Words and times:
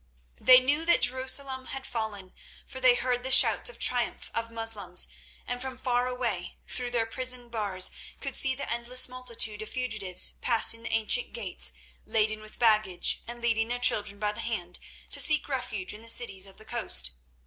They 0.39 0.59
knew 0.59 0.83
that 0.85 1.03
Jerusalem 1.03 1.67
had 1.67 1.85
fallen, 1.85 2.33
for 2.65 2.79
they 2.79 2.95
heard 2.95 3.21
the 3.21 3.29
shouts 3.29 3.69
of 3.69 3.77
triumph 3.77 4.31
of 4.33 4.47
the 4.49 4.53
Moslems, 4.55 5.07
and 5.45 5.61
from 5.61 5.77
far 5.77 6.07
away, 6.07 6.57
through 6.67 6.89
their 6.89 7.05
prison 7.05 7.49
bars 7.49 7.91
could 8.19 8.35
see 8.35 8.55
the 8.55 8.67
endless 8.67 9.07
multitude 9.07 9.61
of 9.61 9.69
fugitives 9.69 10.31
passing 10.41 10.81
the 10.81 10.91
ancient 10.91 11.33
gates 11.33 11.73
laden 12.03 12.41
with 12.41 12.57
baggage, 12.57 13.21
and 13.27 13.43
leading 13.43 13.67
their 13.67 13.77
children 13.77 14.19
by 14.19 14.31
the 14.31 14.39
hand, 14.41 14.79
to 15.11 15.19
seek 15.19 15.47
refuge 15.47 15.93
in 15.93 16.01
the 16.01 16.07
cities 16.09 16.47
of 16.47 16.57
the 16.57 16.65
coast. 16.65 17.11